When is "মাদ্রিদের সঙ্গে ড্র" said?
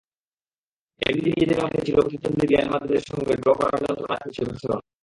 2.71-3.49